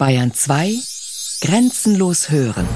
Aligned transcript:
Bayern 0.00 0.32
2 0.32 0.76
Grenzenlos 1.42 2.30
hören. 2.30 2.66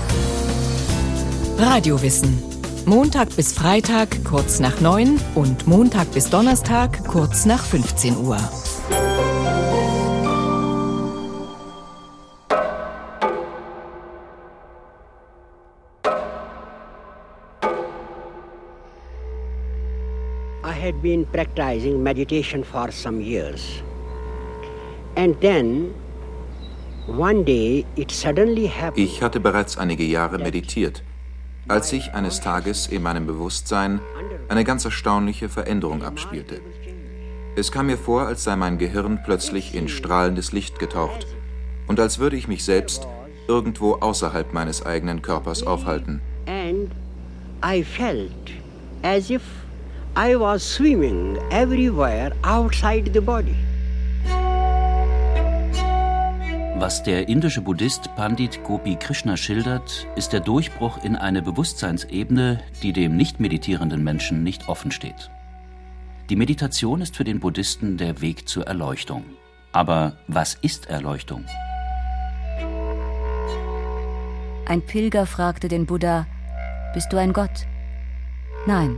Radiowissen. 1.56 2.38
Montag 2.84 3.34
bis 3.34 3.54
Freitag 3.54 4.22
kurz 4.24 4.60
nach 4.60 4.82
9 4.82 5.19
und 5.34 5.66
Montag 5.66 6.12
bis 6.12 6.29
Donnerstag 6.29 7.02
kurz 7.06 7.46
nach 7.46 7.64
15 7.64 8.18
Uhr. 8.18 8.37
I 20.62 20.73
had 20.73 21.01
been 21.01 21.25
practicing 21.33 22.02
meditation 22.02 22.62
for 22.62 22.93
some 22.93 23.19
years. 23.19 23.83
And 25.16 25.41
then 25.41 25.95
Ich 28.95 29.22
hatte 29.22 29.40
bereits 29.40 29.76
einige 29.76 30.04
Jahre 30.04 30.38
meditiert, 30.38 31.02
als 31.68 31.90
sich 31.90 32.14
eines 32.14 32.40
Tages 32.40 32.86
in 32.86 33.02
meinem 33.02 33.26
Bewusstsein 33.26 34.00
eine 34.48 34.64
ganz 34.64 34.84
erstaunliche 34.84 35.48
Veränderung 35.48 36.02
abspielte. 36.02 36.60
Es 37.56 37.70
kam 37.70 37.86
mir 37.86 37.98
vor, 37.98 38.26
als 38.26 38.45
sei 38.45 38.56
mein 38.56 38.78
Gehirn 38.78 39.20
plötzlich 39.24 39.74
in 39.74 39.88
strahlendes 39.88 40.52
Licht 40.52 40.78
getaucht 40.78 41.26
und 41.86 42.00
als 42.00 42.18
würde 42.18 42.36
ich 42.36 42.48
mich 42.48 42.64
selbst 42.64 43.06
irgendwo 43.48 43.95
außerhalb 43.95 44.52
meines 44.52 44.84
eigenen 44.84 45.20
Körpers 45.20 45.62
aufhalten. 45.62 46.20
I 47.62 47.82
felt 47.82 48.52
as 49.02 49.30
if 49.30 49.42
I 50.16 50.34
was 50.34 50.62
swimming 50.62 51.38
everywhere 51.50 52.32
outside 52.42 53.10
the 53.12 53.20
body. 53.20 53.56
Was 56.77 57.05
der 57.05 57.28
indische 57.28 57.60
Buddhist 57.60 58.10
Pandit 58.16 58.64
Gopi 58.64 58.96
Krishna 58.96 59.37
schildert, 59.37 60.09
ist 60.16 60.32
der 60.32 60.41
Durchbruch 60.41 61.05
in 61.05 61.15
eine 61.15 61.40
Bewusstseinsebene, 61.40 62.60
die 62.82 62.93
dem 62.93 63.16
nicht 63.16 63.38
meditierenden 63.38 64.03
Menschen 64.03 64.43
nicht 64.43 64.69
offen 64.69 64.91
steht. 64.91 65.31
Die 66.31 66.35
Meditation 66.35 67.01
ist 67.01 67.15
für 67.15 67.23
den 67.23 67.39
Buddhisten 67.39 67.97
der 67.97 68.21
Weg 68.21 68.48
zur 68.48 68.67
Erleuchtung. 68.67 69.23
Aber 69.71 70.19
was 70.27 70.55
ist 70.63 70.87
Erleuchtung? 70.87 71.45
Ein 74.67 74.83
Pilger 74.83 75.27
fragte 75.27 75.69
den 75.69 75.87
Buddha, 75.87 76.27
Bist 76.93 77.13
du 77.13 77.19
ein 77.19 77.33
Gott? 77.33 77.69
Nein, 78.67 78.97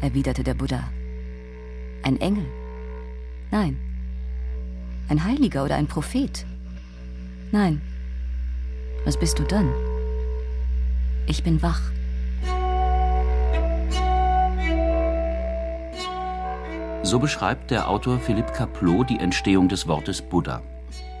erwiderte 0.00 0.44
der 0.44 0.54
Buddha. 0.54 0.88
Ein 2.04 2.18
Engel? 2.22 2.46
Nein. 3.50 3.78
Ein 5.10 5.22
Heiliger 5.22 5.62
oder 5.64 5.76
ein 5.76 5.88
Prophet? 5.88 6.46
Nein. 7.52 7.82
Was 9.04 9.18
bist 9.18 9.38
du 9.38 9.42
dann? 9.42 9.70
Ich 11.26 11.44
bin 11.44 11.60
wach. 11.60 11.82
So 17.02 17.18
beschreibt 17.18 17.70
der 17.70 17.90
Autor 17.90 18.18
Philipp 18.18 18.54
Kapleau 18.54 19.04
die 19.04 19.18
Entstehung 19.18 19.68
des 19.68 19.86
Wortes 19.86 20.22
Buddha. 20.22 20.62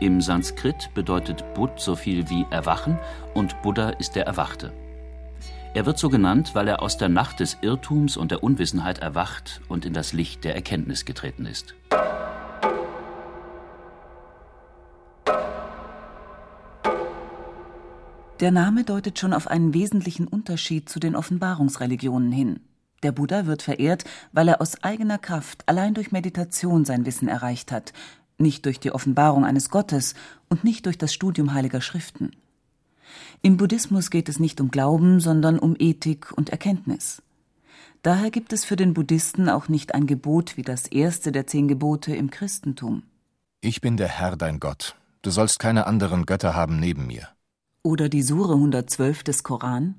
Im 0.00 0.22
Sanskrit 0.22 0.88
bedeutet 0.94 1.44
Bud 1.52 1.72
so 1.76 1.96
viel 1.96 2.30
wie 2.30 2.46
Erwachen 2.50 2.98
und 3.34 3.60
Buddha 3.60 3.90
ist 3.90 4.16
der 4.16 4.26
Erwachte. 4.26 4.72
Er 5.74 5.84
wird 5.84 5.98
so 5.98 6.08
genannt, 6.08 6.54
weil 6.54 6.66
er 6.66 6.80
aus 6.80 6.96
der 6.96 7.10
Nacht 7.10 7.40
des 7.40 7.58
Irrtums 7.60 8.16
und 8.16 8.30
der 8.30 8.42
Unwissenheit 8.42 9.00
erwacht 9.00 9.60
und 9.68 9.84
in 9.84 9.92
das 9.92 10.14
Licht 10.14 10.44
der 10.44 10.54
Erkenntnis 10.54 11.04
getreten 11.04 11.44
ist. 11.44 11.74
Der 18.40 18.50
Name 18.50 18.84
deutet 18.84 19.18
schon 19.18 19.32
auf 19.32 19.46
einen 19.46 19.72
wesentlichen 19.72 20.26
Unterschied 20.26 20.88
zu 20.88 20.98
den 20.98 21.14
Offenbarungsreligionen 21.14 22.32
hin. 22.32 22.60
Der 23.02 23.12
Buddha 23.12 23.46
wird 23.46 23.62
verehrt, 23.62 24.04
weil 24.32 24.48
er 24.48 24.60
aus 24.60 24.82
eigener 24.82 25.18
Kraft 25.18 25.68
allein 25.68 25.94
durch 25.94 26.12
Meditation 26.12 26.84
sein 26.84 27.04
Wissen 27.06 27.28
erreicht 27.28 27.72
hat, 27.72 27.92
nicht 28.38 28.66
durch 28.66 28.80
die 28.80 28.92
Offenbarung 28.92 29.44
eines 29.44 29.70
Gottes 29.70 30.14
und 30.48 30.64
nicht 30.64 30.86
durch 30.86 30.98
das 30.98 31.12
Studium 31.12 31.54
heiliger 31.54 31.80
Schriften. 31.80 32.30
Im 33.42 33.56
Buddhismus 33.56 34.10
geht 34.10 34.28
es 34.28 34.40
nicht 34.40 34.60
um 34.60 34.70
Glauben, 34.70 35.20
sondern 35.20 35.58
um 35.58 35.76
Ethik 35.78 36.32
und 36.32 36.50
Erkenntnis. 36.50 37.22
Daher 38.02 38.30
gibt 38.30 38.52
es 38.52 38.64
für 38.64 38.76
den 38.76 38.94
Buddhisten 38.94 39.48
auch 39.48 39.68
nicht 39.68 39.94
ein 39.94 40.06
Gebot 40.06 40.56
wie 40.56 40.62
das 40.62 40.86
erste 40.86 41.30
der 41.30 41.46
zehn 41.46 41.68
Gebote 41.68 42.14
im 42.14 42.30
Christentum. 42.30 43.04
Ich 43.60 43.80
bin 43.80 43.96
der 43.96 44.08
Herr 44.08 44.36
dein 44.36 44.58
Gott. 44.58 44.96
Du 45.22 45.30
sollst 45.30 45.60
keine 45.60 45.86
anderen 45.86 46.26
Götter 46.26 46.56
haben 46.56 46.80
neben 46.80 47.06
mir. 47.06 47.28
Oder 47.84 48.08
die 48.08 48.22
Sure 48.22 48.54
112 48.54 49.24
des 49.24 49.42
Koran. 49.42 49.96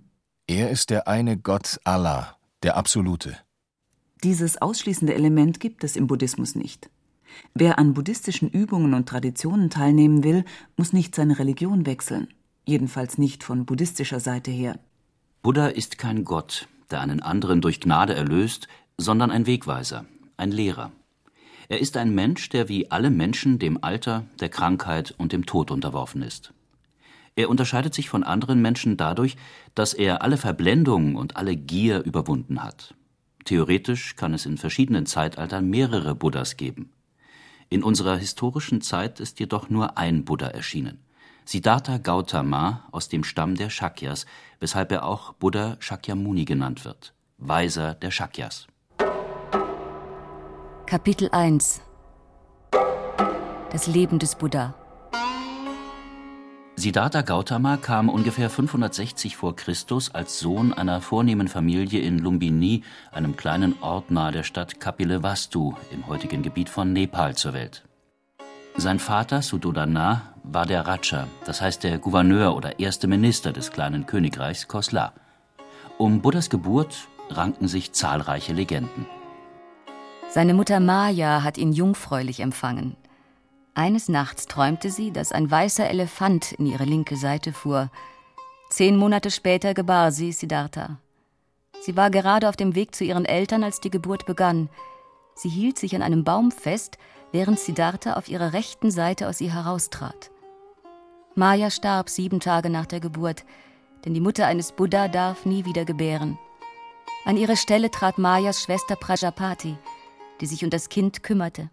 Er 0.47 0.69
ist 0.69 0.89
der 0.89 1.09
eine 1.09 1.38
Gott 1.38 1.81
Allah, 1.83 2.38
der 2.63 2.77
Absolute. 2.77 3.38
Dieses 4.23 4.61
ausschließende 4.61 5.13
Element 5.13 5.59
gibt 5.59 5.83
es 5.83 5.97
im 5.97 6.07
Buddhismus 6.07 6.55
nicht. 6.55 6.89
Wer 7.53 7.79
an 7.79 7.94
buddhistischen 7.94 8.49
Übungen 8.49 8.94
und 8.94 9.09
Traditionen 9.09 9.69
teilnehmen 9.69 10.23
will, 10.23 10.45
muss 10.77 10.94
nicht 10.94 11.13
seine 11.13 11.39
Religion 11.39 11.85
wechseln, 11.85 12.29
jedenfalls 12.66 13.17
nicht 13.17 13.44
von 13.44 13.66
buddhistischer 13.66 14.21
Seite 14.21 14.51
her. 14.51 14.79
Buddha 15.41 15.67
ist 15.67 15.97
kein 15.97 16.23
Gott, 16.23 16.69
der 16.89 17.01
einen 17.01 17.21
anderen 17.21 17.59
durch 17.59 17.81
Gnade 17.81 18.15
erlöst, 18.15 18.69
sondern 18.97 19.29
ein 19.29 19.45
Wegweiser, 19.45 20.05
ein 20.38 20.51
Lehrer. 20.51 20.94
Er 21.67 21.81
ist 21.81 21.97
ein 21.97 22.15
Mensch, 22.15 22.47
der 22.47 22.69
wie 22.69 22.91
alle 22.91 23.09
Menschen 23.09 23.59
dem 23.59 23.83
Alter, 23.83 24.23
der 24.39 24.47
Krankheit 24.47 25.13
und 25.17 25.33
dem 25.33 25.45
Tod 25.45 25.69
unterworfen 25.69 26.21
ist. 26.21 26.53
Er 27.35 27.49
unterscheidet 27.49 27.94
sich 27.94 28.09
von 28.09 28.23
anderen 28.23 28.61
Menschen 28.61 28.97
dadurch, 28.97 29.38
dass 29.73 29.94
er 29.94 30.21
alle 30.21 30.38
Verblendung 30.38 31.16
und 31.16 31.35
alle 31.35 31.55
Gier 31.55 32.03
überwunden 32.03 32.63
hat. 32.63 32.94
Theoretisch 33.45 34.16
kann 34.16 34.33
es 34.33 34.45
in 34.45 34.57
verschiedenen 34.57 35.05
Zeitaltern 35.05 35.69
mehrere 35.69 36.16
Buddhas 36.16 36.57
geben. 36.57 36.91
In 37.69 37.83
unserer 37.83 38.17
historischen 38.17 38.81
Zeit 38.81 39.19
ist 39.19 39.39
jedoch 39.39 39.69
nur 39.69 39.97
ein 39.97 40.25
Buddha 40.25 40.47
erschienen. 40.47 40.99
Siddhartha 41.45 41.97
Gautama 41.97 42.88
aus 42.91 43.09
dem 43.09 43.23
Stamm 43.23 43.55
der 43.55 43.69
Shakyas, 43.69 44.25
weshalb 44.59 44.91
er 44.91 45.03
auch 45.05 45.33
Buddha 45.33 45.75
Shakyamuni 45.79 46.45
genannt 46.45 46.85
wird, 46.85 47.13
Weiser 47.38 47.95
der 47.95 48.11
Shakyas. 48.11 48.67
Kapitel 50.85 51.29
1 51.31 51.81
Das 53.71 53.88
Leben 53.88 54.19
des 54.19 54.35
Buddha 54.35 54.75
Siddhartha 56.75 57.22
Gautama 57.22 57.78
kam 57.78 58.09
ungefähr 58.09 58.50
560 58.50 59.38
vor 59.38 59.56
Christus 59.56 60.13
als 60.13 60.39
Sohn 60.39 60.73
einer 60.73 61.01
vornehmen 61.01 61.47
Familie 61.47 62.01
in 62.01 62.17
Lumbini, 62.17 62.84
einem 63.11 63.38
kleinen 63.38 63.75
Ort 63.81 64.09
nahe 64.09 64.31
der 64.31 64.44
Stadt 64.44 64.79
Kapilavastu 64.79 65.75
im 65.91 66.07
heutigen 66.07 66.41
Gebiet 66.41 66.69
von 66.69 66.91
Nepal 66.91 67.35
zur 67.35 67.53
Welt. 67.53 67.83
Sein 68.75 68.97
Vater 68.97 69.44
Suddhodana 69.44 70.33
war 70.44 70.66
der 70.66 70.88
Raja, 70.88 71.28
das 71.45 71.62
heißt 71.62 71.83
der 71.83 72.00
Gouverneur 72.00 72.56
oder 72.56 72.79
erste 72.79 73.07
Minister 73.07 73.53
des 73.53 73.72
kleinen 73.72 74.07
Königreichs 74.07 74.67
Kosla. 74.67 75.13
Um 76.00 76.22
Buddhas 76.22 76.50
Geburt 76.50 77.07
ranken 77.29 77.67
sich 77.67 77.91
zahlreiche 77.91 78.51
Legenden. 78.51 79.06
Seine 80.31 80.56
Mutter 80.56 80.79
Maya 80.79 81.44
hat 81.44 81.59
ihn 81.59 81.72
jungfräulich 81.72 82.39
empfangen. 82.39 82.97
Eines 83.75 84.07
Nachts 84.07 84.45
träumte 84.45 84.91
sie, 84.91 85.11
dass 85.11 85.31
ein 85.31 85.50
weißer 85.50 85.89
Elefant 85.89 86.51
in 86.53 86.67
ihre 86.67 86.84
linke 86.84 87.17
Seite 87.17 87.53
fuhr. 87.53 87.89
Zehn 88.69 88.95
Monate 88.97 89.31
später 89.31 89.73
gebar 89.73 90.11
sie 90.11 90.31
Siddhartha. 90.31 91.00
Sie 91.81 91.97
war 91.97 92.12
gerade 92.12 92.50
auf 92.50 92.56
dem 92.56 92.75
Weg 92.75 92.95
zu 92.95 93.03
ihren 93.03 93.25
Eltern, 93.25 93.63
als 93.63 93.79
die 93.79 93.89
Geburt 93.89 94.25
begann. 94.25 94.69
Sie 95.35 95.50
hielt 95.50 95.79
sich 95.79 95.95
an 95.95 96.03
einem 96.03 96.23
Baum 96.23 96.51
fest, 96.51 96.97
während 97.31 97.59
Siddhartha 97.59 98.13
auf 98.13 98.29
ihrer 98.29 98.53
rechten 98.53 98.91
Seite 98.91 99.28
aus 99.28 99.41
ihr 99.41 99.53
heraustrat. 99.53 100.29
Maya 101.35 101.72
starb 101.72 102.09
sieben 102.09 102.39
Tage 102.39 102.69
nach 102.69 102.86
der 102.86 103.00
Geburt, 103.00 103.44
denn 104.06 104.13
die 104.13 104.21
Mutter 104.21 104.45
eines 104.45 104.71
Buddha 104.71 105.07
darf 105.07 105.45
nie 105.45 105.65
wieder 105.65 105.83
gebären. 105.83 106.38
An 107.25 107.38
ihre 107.38 107.57
Stelle 107.57 107.89
trat 107.89 108.19
Mayas 108.19 108.62
Schwester 108.62 108.95
Prajapati, 108.95 109.75
die 110.42 110.45
sich 110.45 110.63
um 110.63 110.69
das 110.69 110.89
Kind 110.89 111.24
kümmerte. 111.24 111.71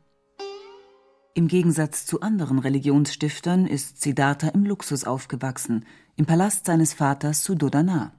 Im 1.33 1.47
Gegensatz 1.47 2.07
zu 2.07 2.23
anderen 2.23 2.59
Religionsstiftern 2.59 3.69
ist 3.69 4.03
Siddhartha 4.03 4.49
im 4.49 4.65
Luxus 4.65 5.05
aufgewachsen, 5.05 5.87
im 6.17 6.27
Palast 6.27 6.67
seines 6.67 6.93
Vaters 6.93 7.45
Suddhodana. 7.45 8.13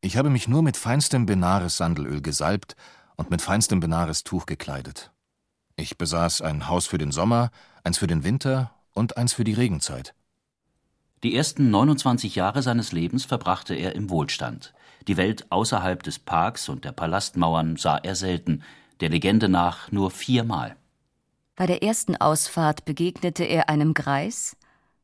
Ich 0.00 0.16
habe 0.16 0.30
mich 0.30 0.46
nur 0.46 0.62
mit 0.62 0.76
feinstem 0.76 1.26
Benares-Sandelöl 1.26 2.22
gesalbt 2.22 2.76
und 3.16 3.30
mit 3.30 3.42
feinstem 3.42 3.80
Benares-Tuch 3.80 4.46
gekleidet. 4.46 5.10
Ich 5.74 5.98
besaß 5.98 6.40
ein 6.40 6.68
Haus 6.68 6.86
für 6.86 6.98
den 6.98 7.10
Sommer, 7.10 7.50
eins 7.82 7.98
für 7.98 8.06
den 8.06 8.22
Winter 8.22 8.70
und 8.94 9.16
eins 9.16 9.32
für 9.32 9.44
die 9.44 9.54
Regenzeit. 9.54 10.14
Die 11.24 11.34
ersten 11.34 11.70
29 11.70 12.36
Jahre 12.36 12.62
seines 12.62 12.92
Lebens 12.92 13.24
verbrachte 13.24 13.74
er 13.74 13.96
im 13.96 14.08
Wohlstand. 14.08 14.72
Die 15.08 15.16
Welt 15.16 15.46
außerhalb 15.50 16.00
des 16.00 16.20
Parks 16.20 16.68
und 16.68 16.84
der 16.84 16.92
Palastmauern 16.92 17.76
sah 17.76 17.96
er 17.96 18.14
selten, 18.14 18.62
der 19.00 19.08
Legende 19.08 19.48
nach 19.48 19.90
nur 19.90 20.12
viermal. 20.12 20.76
Bei 21.56 21.66
der 21.66 21.82
ersten 21.82 22.16
Ausfahrt 22.16 22.84
begegnete 22.84 23.42
er 23.42 23.70
einem 23.70 23.94
Greis, 23.94 24.56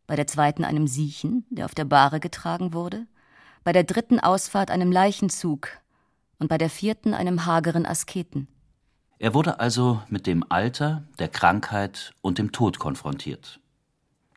bei 0.07 0.17
der 0.17 0.27
zweiten 0.27 0.65
einem 0.65 0.87
Siechen, 0.87 1.47
der 1.49 1.65
auf 1.65 1.75
der 1.75 1.87
Bahre 1.87 2.21
getragen 2.21 2.75
wurde, 2.75 3.07
bei 3.65 3.73
der 3.73 3.85
dritten 3.85 4.21
Ausfahrt 4.21 4.71
einem 4.71 4.93
Leichenzug 4.93 5.69
und 6.39 6.49
bei 6.49 6.59
der 6.59 6.69
vierten 6.69 7.15
einem 7.15 7.47
hageren 7.47 7.87
Asketen. 7.87 8.49
Er 9.19 9.33
wurde 9.33 9.61
also 9.61 10.03
mit 10.11 10.27
dem 10.27 10.45
Alter, 10.51 11.05
der 11.19 11.29
Krankheit 11.29 12.13
und 12.21 12.37
dem 12.37 12.53
Tod 12.53 12.79
konfrontiert. 12.79 13.59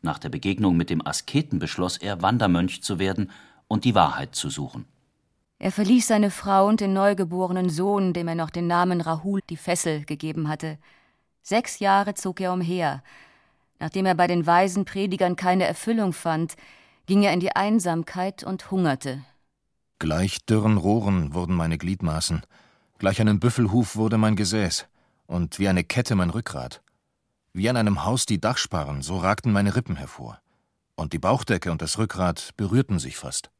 Nach 0.00 0.18
der 0.18 0.30
Begegnung 0.30 0.76
mit 0.76 0.88
dem 0.88 1.06
Asketen 1.06 1.58
beschloss 1.58 1.98
er, 1.98 2.22
Wandermönch 2.22 2.82
zu 2.82 2.98
werden 2.98 3.30
und 3.68 3.84
die 3.84 3.94
Wahrheit 3.94 4.34
zu 4.34 4.48
suchen. 4.48 4.86
Er 5.58 5.72
verließ 5.72 6.06
seine 6.06 6.30
Frau 6.30 6.66
und 6.66 6.80
den 6.80 6.94
neugeborenen 6.94 7.68
Sohn, 7.68 8.14
dem 8.14 8.28
er 8.28 8.36
noch 8.36 8.50
den 8.50 8.68
Namen 8.68 9.02
Rahul 9.02 9.40
die 9.50 9.56
Fessel 9.56 10.04
gegeben 10.04 10.48
hatte. 10.48 10.78
Sechs 11.48 11.78
Jahre 11.78 12.14
zog 12.14 12.40
er 12.40 12.52
umher. 12.52 13.04
Nachdem 13.78 14.06
er 14.06 14.16
bei 14.16 14.26
den 14.26 14.46
weisen 14.46 14.84
Predigern 14.84 15.36
keine 15.36 15.64
Erfüllung 15.64 16.12
fand, 16.12 16.56
ging 17.06 17.22
er 17.22 17.32
in 17.32 17.38
die 17.38 17.54
Einsamkeit 17.54 18.42
und 18.42 18.72
hungerte. 18.72 19.22
Gleich 20.00 20.44
dürren 20.44 20.76
Rohren 20.76 21.34
wurden 21.34 21.54
meine 21.54 21.78
Gliedmaßen, 21.78 22.42
Gleich 22.98 23.20
einem 23.20 23.40
Büffelhuf 23.40 23.96
wurde 23.96 24.16
mein 24.16 24.36
Gesäß 24.36 24.86
und 25.26 25.58
wie 25.58 25.68
eine 25.68 25.84
Kette 25.84 26.14
mein 26.14 26.30
Rückgrat. 26.30 26.80
Wie 27.52 27.68
an 27.68 27.76
einem 27.76 28.04
Haus 28.04 28.24
die 28.24 28.40
Dachsparren, 28.40 29.02
so 29.02 29.18
ragten 29.18 29.52
meine 29.52 29.76
Rippen 29.76 29.96
hervor. 29.96 30.40
Und 30.94 31.12
die 31.12 31.18
Bauchdecke 31.18 31.70
und 31.70 31.82
das 31.82 31.98
Rückgrat 31.98 32.54
berührten 32.56 32.98
sich 32.98 33.18
fast. 33.18 33.50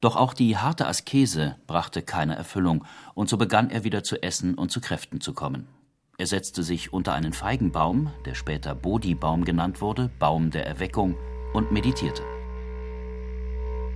Doch 0.00 0.16
auch 0.16 0.34
die 0.34 0.56
harte 0.56 0.88
Askese 0.88 1.56
brachte 1.68 2.02
keine 2.02 2.34
Erfüllung, 2.34 2.84
und 3.14 3.28
so 3.28 3.36
begann 3.36 3.70
er 3.70 3.84
wieder 3.84 4.02
zu 4.02 4.20
essen 4.22 4.54
und 4.54 4.72
zu 4.72 4.80
Kräften 4.80 5.20
zu 5.20 5.32
kommen. 5.32 5.68
Er 6.20 6.26
setzte 6.26 6.64
sich 6.64 6.92
unter 6.92 7.12
einen 7.12 7.32
Feigenbaum, 7.32 8.10
der 8.24 8.34
später 8.34 8.74
Bodhi-Baum 8.74 9.44
genannt 9.44 9.80
wurde, 9.80 10.10
Baum 10.18 10.50
der 10.50 10.66
Erweckung, 10.66 11.14
und 11.52 11.70
meditierte. 11.70 12.24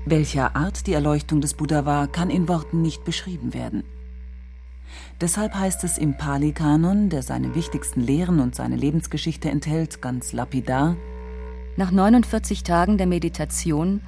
Welcher 0.06 0.54
Art 0.54 0.86
die 0.86 0.92
Erleuchtung 0.92 1.40
des 1.40 1.54
Buddha 1.54 1.84
war, 1.84 2.06
kann 2.06 2.30
in 2.30 2.46
Worten 2.46 2.80
nicht 2.80 3.02
beschrieben 3.02 3.54
werden. 3.54 3.82
Deshalb 5.20 5.56
heißt 5.56 5.82
es 5.82 5.98
im 5.98 6.16
Pali-Kanon, 6.16 7.08
der 7.08 7.22
seine 7.22 7.56
wichtigsten 7.56 8.00
Lehren 8.00 8.38
und 8.38 8.54
seine 8.54 8.76
Lebensgeschichte 8.76 9.50
enthält, 9.50 10.00
ganz 10.00 10.32
lapidar: 10.32 10.94
Nach 11.76 11.90
49 11.90 12.62
Tagen 12.62 12.98
der 12.98 13.08
Meditation 13.08 14.00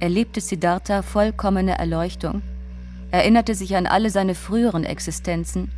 erlebte 0.00 0.42
Siddhartha 0.42 1.00
vollkommene 1.00 1.78
Erleuchtung, 1.78 2.42
erinnerte 3.10 3.54
sich 3.54 3.74
an 3.74 3.86
alle 3.86 4.10
seine 4.10 4.34
früheren 4.34 4.84
Existenzen 4.84 5.70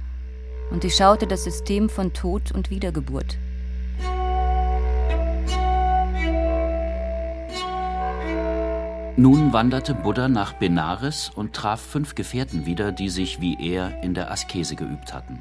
und 0.70 0.82
durchschaute 0.82 1.26
das 1.26 1.44
System 1.44 1.88
von 1.88 2.12
Tod 2.12 2.52
und 2.52 2.70
Wiedergeburt. 2.70 3.38
Nun 9.18 9.54
wanderte 9.54 9.94
Buddha 9.94 10.28
nach 10.28 10.52
Benares 10.52 11.30
und 11.34 11.54
traf 11.54 11.80
fünf 11.80 12.14
Gefährten 12.14 12.66
wieder, 12.66 12.92
die 12.92 13.08
sich 13.08 13.40
wie 13.40 13.56
er 13.58 14.02
in 14.02 14.12
der 14.12 14.30
Askese 14.30 14.76
geübt 14.76 15.14
hatten. 15.14 15.40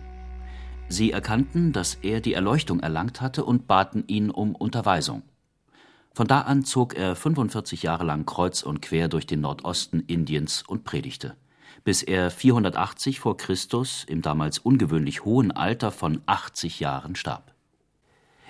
Sie 0.88 1.12
erkannten, 1.12 1.74
dass 1.74 1.96
er 1.96 2.22
die 2.22 2.34
Erleuchtung 2.34 2.80
erlangt 2.80 3.20
hatte 3.20 3.44
und 3.44 3.68
baten 3.68 4.06
ihn 4.08 4.30
um 4.30 4.56
Unterweisung. 4.56 5.24
Von 6.14 6.28
da 6.28 6.42
an 6.42 6.64
zog 6.64 6.94
er 6.96 7.18
45 7.18 7.84
Jahre 7.84 8.06
lang 8.06 8.26
kreuz 8.26 8.64
und 8.64 8.82
quer 8.82 9.10
durch 9.10 9.28
den 9.28 9.42
Nordosten 9.42 10.00
Indiens 10.00 10.64
und 10.66 10.86
predigte, 10.86 11.36
bis 11.84 12.02
er 12.04 12.32
480 12.32 13.20
vor 13.20 13.38
Christus 13.38 14.04
im 14.06 14.22
damals 14.22 14.60
ungewöhnlich 14.60 15.26
hohen 15.26 15.52
Alter 15.52 15.92
von 15.92 16.22
80 16.26 16.80
Jahren 16.80 17.16
starb. 17.16 17.54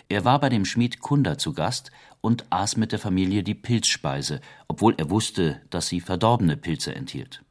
Er 0.07 0.23
war 0.23 0.39
bei 0.39 0.49
dem 0.49 0.65
Schmied 0.65 0.99
Kunda 0.99 1.37
zu 1.37 1.53
Gast 1.53 1.91
und 2.21 2.45
aß 2.51 2.77
mit 2.77 2.91
der 2.91 2.99
Familie 2.99 3.43
die 3.43 3.55
Pilzspeise, 3.55 4.39
obwohl 4.67 4.93
er 4.97 5.09
wusste, 5.09 5.61
dass 5.69 5.87
sie 5.87 5.99
verdorbene 5.99 6.57
Pilze 6.57 6.93
enthielt. 6.93 7.43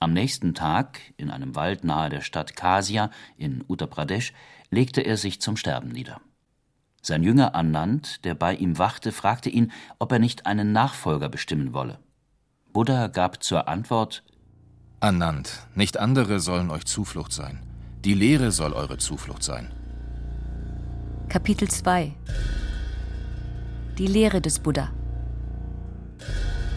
Am 0.00 0.12
nächsten 0.12 0.54
Tag, 0.54 1.00
in 1.16 1.30
einem 1.30 1.56
Wald 1.56 1.82
nahe 1.82 2.08
der 2.08 2.20
Stadt 2.20 2.54
Kasia 2.54 3.10
in 3.36 3.64
Uttar 3.66 3.88
Pradesh, 3.88 4.32
legte 4.70 5.00
er 5.00 5.16
sich 5.16 5.40
zum 5.40 5.56
Sterben 5.56 5.88
nieder. 5.88 6.20
Sein 7.02 7.22
Jünger 7.22 7.54
Anand, 7.54 8.24
der 8.24 8.34
bei 8.34 8.54
ihm 8.54 8.78
wachte, 8.78 9.12
fragte 9.12 9.50
ihn, 9.50 9.72
ob 9.98 10.12
er 10.12 10.18
nicht 10.18 10.46
einen 10.46 10.72
Nachfolger 10.72 11.28
bestimmen 11.28 11.72
wolle. 11.72 11.98
Buddha 12.72 13.08
gab 13.08 13.42
zur 13.42 13.66
Antwort 13.66 14.22
Anand, 15.00 15.62
nicht 15.76 16.00
andere 16.00 16.40
sollen 16.40 16.72
euch 16.72 16.84
Zuflucht 16.84 17.32
sein. 17.32 17.60
Die 18.04 18.14
Lehre 18.14 18.50
soll 18.50 18.72
eure 18.72 18.98
Zuflucht 18.98 19.44
sein. 19.44 19.70
Kapitel 21.28 21.68
2 21.68 22.16
Die 23.96 24.08
Lehre 24.08 24.40
des 24.40 24.58
Buddha 24.58 24.90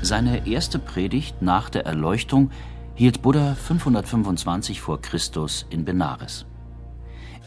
Seine 0.03 0.45
erste 0.45 0.77
Predigt 0.77 1.41
nach 1.41 1.71
der 1.71 1.87
Erleuchtung 1.87 2.51
hielt 2.93 3.23
Buddha 3.23 3.55
525 3.55 4.81
vor 4.81 5.01
Christus 5.01 5.65
in 5.71 5.83
Benares. 5.83 6.45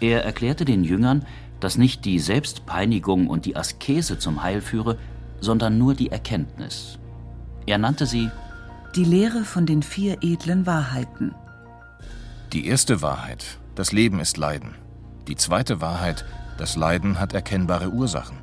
Er 0.01 0.25
erklärte 0.25 0.65
den 0.65 0.83
Jüngern, 0.83 1.25
dass 1.61 1.79
nicht 1.79 2.05
die 2.05 2.19
Selbstpeinigung 2.19 3.29
und 3.29 3.47
die 3.47 3.55
Askese 3.55 4.19
zum 4.19 4.43
Heil 4.43 4.61
führe, 4.61 4.99
sondern 5.41 5.79
nur 5.79 5.95
die 5.95 6.11
Erkenntnis. 6.11 6.99
Er 7.65 7.79
nannte 7.79 8.07
sie 8.07 8.29
die 8.97 9.05
Lehre 9.05 9.45
von 9.45 9.67
den 9.67 9.83
vier 9.83 10.19
edlen 10.21 10.67
Wahrheiten. 10.67 11.35
Die 12.53 12.67
erste 12.67 13.03
Wahrheit, 13.03 13.59
das 13.75 13.91
Leben 13.91 14.21
ist 14.21 14.37
Leiden. 14.37 14.77
Die 15.27 15.35
zweite 15.35 15.81
Wahrheit, 15.81 16.25
das 16.59 16.77
Leiden 16.77 17.19
hat 17.19 17.33
erkennbare 17.33 17.91
Ursachen. 17.91 18.39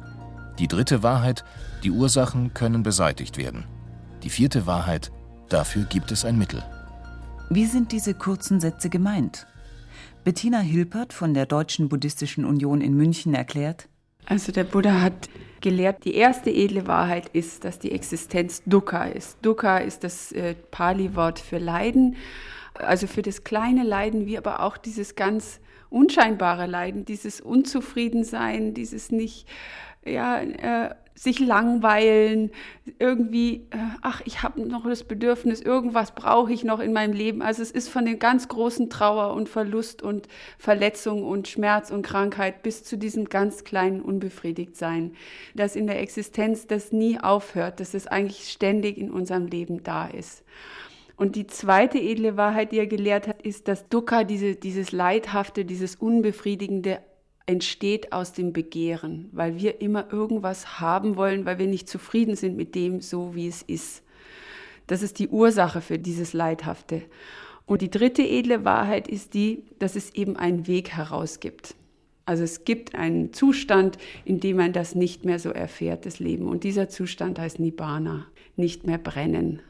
Die 0.59 0.68
dritte 0.68 1.03
Wahrheit, 1.03 1.45
die 1.83 1.92
Ursachen 1.92 2.53
können 2.53 2.83
beseitigt 2.83 3.38
werden. 3.38 3.63
Die 4.24 4.30
vierte 4.30 4.65
Wahrheit, 4.68 5.12
dafür 5.48 5.86
gibt 5.86 6.12
es 6.12 6.25
ein 6.25 6.38
Mittel. 6.38 6.62
Wie 7.50 7.65
sind 7.65 7.94
diese 7.94 8.13
kurzen 8.13 8.59
Sätze 8.59 8.89
gemeint? 8.89 9.48
Bettina 10.25 10.59
Hilpert 10.59 11.13
von 11.13 11.33
der 11.33 11.45
Deutschen 11.45 11.88
Buddhistischen 11.88 12.44
Union 12.44 12.81
in 12.81 12.94
München 12.94 13.33
erklärt, 13.33 13.88
also 14.25 14.51
der 14.51 14.63
Buddha 14.63 15.01
hat 15.01 15.29
gelehrt, 15.62 16.03
die 16.06 16.15
erste 16.15 16.50
edle 16.50 16.88
Wahrheit 16.88 17.29
ist, 17.33 17.63
dass 17.63 17.79
die 17.79 17.91
Existenz 17.91 18.63
Dukkha 18.65 19.06
ist. 19.06 19.38
Dukkha 19.41 19.77
ist 19.77 20.03
das 20.03 20.31
äh, 20.31 20.56
Pali-Wort 20.71 21.39
für 21.39 21.59
Leiden, 21.59 22.15
also 22.73 23.07
für 23.07 23.21
das 23.21 23.44
kleine 23.44 23.83
Leiden, 23.83 24.25
wie 24.25 24.38
aber 24.38 24.62
auch 24.62 24.77
dieses 24.77 25.15
ganz 25.15 25.59
unscheinbare 25.89 26.65
Leiden, 26.65 27.06
dieses 27.06 27.41
Unzufriedensein, 27.41 28.73
dieses 28.73 29.12
nicht, 29.12 29.47
ja, 30.06 30.42
äh, 30.42 30.95
sich 31.13 31.39
langweilen, 31.39 32.51
irgendwie, 32.98 33.68
äh, 33.71 33.77
ach, 34.01 34.21
ich 34.25 34.42
habe 34.42 34.62
noch 34.68 34.86
das 34.86 35.03
Bedürfnis, 35.03 35.62
irgendwas 35.62 36.15
brauche 36.15 36.51
ich 36.51 36.63
noch 36.63 36.79
in 36.79 36.93
meinem 36.93 37.13
Leben. 37.13 37.41
Also 37.41 37.62
es 37.62 37.70
ist 37.70 37.89
von 37.89 38.05
den 38.05 38.17
ganz 38.17 38.48
großen 38.48 38.89
Trauer 38.89 39.34
und 39.36 39.50
Verlust 39.50 40.01
und 40.01 40.27
Verletzung 40.58 41.24
und 41.24 41.48
Schmerz 41.48 41.91
und 41.91 42.01
Krankheit 42.01 42.63
bis 42.63 42.84
zu 42.84 42.98
diesem 42.98 43.25
ganz 43.25 43.63
kleinen 43.63 44.01
Unbefriedigtsein, 44.01 45.13
dass 45.53 45.75
in 45.75 45.86
der 45.86 46.00
Existenz 46.01 46.65
das 46.65 46.91
nie 46.91 47.20
aufhört, 47.20 47.79
dass 47.79 47.93
es 47.93 48.08
eigentlich 48.08 48.50
ständig 48.50 48.98
in 48.98 49.12
unserem 49.12 49.46
Leben 49.48 49.84
da 49.84 50.08
ist. 50.08 50.43
Und 51.17 51.36
die 51.36 51.46
zweite 51.46 52.00
edle 52.00 52.36
Wahrheit, 52.36 52.72
die 52.72 52.79
er 52.79 52.88
gelehrt 52.88 53.27
hat, 53.27 53.43
ist, 53.43 53.67
dass 53.67 53.88
Dukkha, 53.89 54.24
diese, 54.24 54.55
dieses 54.55 54.91
Leidhafte, 54.91 55.65
dieses 55.65 55.96
Unbefriedigende, 55.96 57.00
entsteht 57.45 58.13
aus 58.13 58.33
dem 58.33 58.53
Begehren, 58.53 59.29
weil 59.31 59.57
wir 59.57 59.81
immer 59.81 60.12
irgendwas 60.12 60.79
haben 60.79 61.15
wollen, 61.15 61.45
weil 61.45 61.60
wir 61.60 61.67
nicht 61.67 61.89
zufrieden 61.89 62.36
sind 62.36 62.55
mit 62.55 62.75
dem, 62.75 63.01
so 63.01 63.36
wie 63.36 63.48
es 63.48 63.62
ist. 63.62 64.03
Das 64.88 65.01
ist 65.01 65.19
die 65.19 65.29
Ursache 65.29 65.81
für 65.81 66.00
dieses 66.00 66.33
Leidhafte. 66.33 67.03
Und 67.65 67.81
die 67.81 67.91
dritte 67.91 68.24
edle 68.24 68.65
Wahrheit 68.65 69.07
ist 69.07 69.33
die, 69.33 69.63
dass 69.79 69.95
es 69.95 70.13
eben 70.13 70.36
einen 70.36 70.67
Weg 70.67 70.89
heraus 70.89 71.39
gibt. 71.39 71.75
Also 72.25 72.43
es 72.43 72.65
gibt 72.65 72.95
einen 72.95 73.33
Zustand, 73.33 73.98
in 74.25 74.39
dem 74.39 74.57
man 74.57 74.74
das 74.74 74.95
nicht 74.95 75.25
mehr 75.25 75.39
so 75.39 75.50
erfährt, 75.50 76.05
das 76.05 76.19
Leben. 76.19 76.48
Und 76.48 76.63
dieser 76.63 76.89
Zustand 76.89 77.39
heißt 77.39 77.60
Nibbana, 77.60 78.27
nicht 78.55 78.86
mehr 78.86 78.98
brennen, 78.98 79.62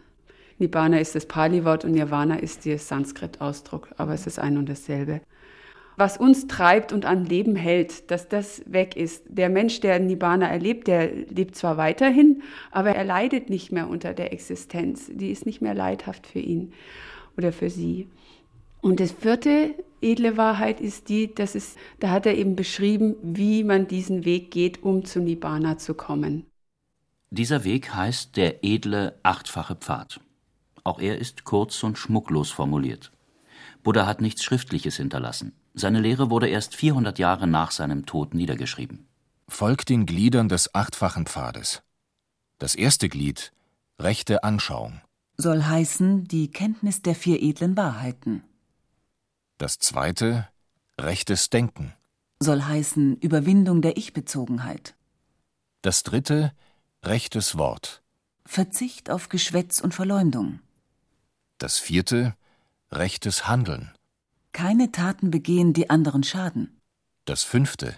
Nibbana 0.62 1.00
ist 1.00 1.16
das 1.16 1.26
Pali-Wort 1.26 1.86
und 1.86 1.94
Nirvana 1.94 2.36
ist 2.36 2.66
der 2.66 2.78
Sanskrit-Ausdruck, 2.78 3.90
aber 3.98 4.14
es 4.14 4.28
ist 4.28 4.38
ein 4.38 4.60
und 4.60 4.70
dasselbe. 4.70 5.22
Was 6.02 6.18
uns 6.18 6.48
treibt 6.48 6.94
und 6.94 7.06
an 7.06 7.28
Leben 7.28 7.56
hält, 7.56 8.10
dass 8.10 8.28
das 8.28 8.64
weg 8.66 8.96
ist. 8.96 9.24
Der 9.28 9.50
Mensch, 9.50 9.82
der 9.82 10.00
Nibbana 10.00 10.48
erlebt, 10.48 10.88
der 10.88 11.14
lebt 11.14 11.56
zwar 11.56 11.78
weiterhin, 11.78 12.42
aber 12.72 12.90
er 12.96 13.04
leidet 13.04 13.52
nicht 13.52 13.72
mehr 13.72 13.88
unter 13.88 14.16
der 14.16 14.34
Existenz. 14.34 15.12
Die 15.14 15.30
ist 15.30 15.46
nicht 15.46 15.62
mehr 15.62 15.76
leidhaft 15.76 16.26
für 16.26 16.40
ihn 16.40 16.74
oder 17.38 17.52
für 17.52 17.70
sie. 17.70 18.10
Und 18.82 19.00
das 19.00 19.12
vierte 19.12 19.76
edle 20.02 20.38
Wahrheit 20.38 20.82
ist 20.82 21.08
die, 21.08 21.36
dass 21.36 21.54
es, 21.54 21.76
da 22.00 22.10
hat 22.10 22.26
er 22.26 22.36
eben 22.36 22.56
beschrieben, 22.56 23.16
wie 23.22 23.64
man 23.64 23.88
diesen 23.88 24.26
Weg 24.26 24.50
geht, 24.50 24.82
um 24.82 25.06
zu 25.06 25.20
Nibbana 25.20 25.78
zu 25.78 25.94
kommen. 25.94 26.48
Dieser 27.30 27.64
Weg 27.64 27.94
heißt 27.94 28.38
der 28.38 28.64
edle 28.64 29.20
achtfache 29.22 29.76
Pfad. 29.76 30.20
Auch 30.84 31.00
er 31.00 31.20
ist 31.20 31.44
kurz 31.44 31.84
und 31.84 32.00
schmucklos 32.00 32.50
formuliert. 32.50 33.12
Buddha 33.84 34.08
hat 34.08 34.20
nichts 34.20 34.44
Schriftliches 34.44 34.98
hinterlassen. 34.98 35.54
Seine 35.74 36.02
Lehre 36.02 36.30
wurde 36.30 36.50
erst 36.50 36.76
400 36.76 37.18
Jahre 37.20 37.48
nach 37.48 37.72
seinem 37.72 38.06
Tod 38.06 38.34
niedergeschrieben. 38.34 39.08
Folgt 39.48 39.90
den 39.90 40.06
Gliedern 40.06 40.50
des 40.50 40.76
achtfachen 40.76 41.26
Pfades. 41.26 41.82
Das 42.58 42.76
erste 42.76 43.10
Glied, 43.10 43.54
rechte 44.00 44.44
Anschauung, 44.44 45.02
soll 45.38 45.64
heißen 45.64 46.26
die 46.26 46.52
Kenntnis 46.52 47.02
der 47.02 47.16
vier 47.16 47.42
edlen 47.42 47.76
Wahrheiten. 47.76 48.44
Das 49.58 49.80
zweite, 49.80 50.48
rechtes 51.00 51.50
Denken, 51.50 51.94
soll 52.40 52.62
heißen 52.62 53.18
Überwindung 53.18 53.82
der 53.82 53.98
Ich-Bezogenheit. 53.98 54.96
Das 55.82 56.04
dritte, 56.04 56.54
rechtes 57.04 57.58
Wort, 57.58 58.04
Verzicht 58.46 59.10
auf 59.10 59.30
Geschwätz 59.30 59.80
und 59.80 59.94
Verleumdung. 59.94 60.60
Das 61.58 61.80
vierte, 61.80 62.36
rechtes 62.92 63.48
Handeln, 63.48 63.92
Keine 64.52 64.92
Taten 64.92 65.32
begehen, 65.32 65.74
die 65.74 65.90
anderen 65.90 66.24
schaden. 66.24 66.80
Das 67.26 67.44
fünfte, 67.44 67.96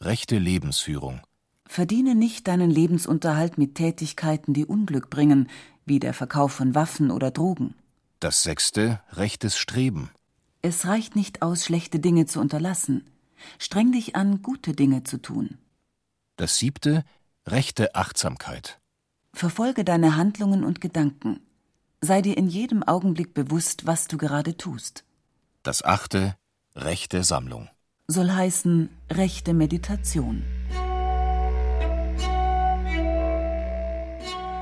rechte 0.00 0.38
Lebensführung, 0.38 1.20
Verdiene 1.66 2.14
nicht 2.14 2.48
deinen 2.48 2.70
Lebensunterhalt 2.70 3.56
mit 3.56 3.76
Tätigkeiten, 3.76 4.52
die 4.52 4.66
Unglück 4.66 5.08
bringen, 5.08 5.48
wie 5.86 6.00
der 6.00 6.12
Verkauf 6.12 6.52
von 6.52 6.74
Waffen 6.74 7.10
oder 7.10 7.30
Drogen. 7.30 7.74
Das 8.20 8.42
sechste, 8.42 9.00
rechtes 9.12 9.56
Streben, 9.56 10.10
Es 10.60 10.86
reicht 10.86 11.16
nicht 11.16 11.42
aus, 11.42 11.64
schlechte 11.64 11.98
Dinge 11.98 12.26
zu 12.26 12.40
unterlassen. 12.40 13.08
Streng 13.58 13.90
dich 13.90 14.14
an, 14.14 14.42
gute 14.42 14.74
Dinge 14.74 15.02
zu 15.02 15.16
tun. 15.20 15.58
Das 16.36 16.58
siebte, 16.58 17.04
rechte 17.46 17.94
Achtsamkeit, 17.94 18.78
Verfolge 19.34 19.84
deine 19.84 20.16
Handlungen 20.16 20.64
und 20.64 20.80
Gedanken. 20.80 21.40
Sei 22.00 22.20
dir 22.20 22.36
in 22.36 22.48
jedem 22.48 22.82
Augenblick 22.82 23.32
bewusst, 23.34 23.86
was 23.86 24.08
du 24.08 24.18
gerade 24.18 24.56
tust. 24.56 25.04
Das 25.64 25.84
achte, 25.84 26.34
rechte 26.74 27.22
Sammlung. 27.22 27.68
Soll 28.08 28.32
heißen 28.32 28.88
rechte 29.10 29.54
Meditation. 29.54 30.42